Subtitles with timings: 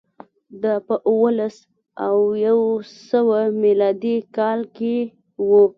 [0.61, 1.55] دا په اووه لس
[2.05, 2.17] او
[2.47, 2.59] یو
[3.09, 4.97] سوه میلادي کال کې
[5.47, 5.51] و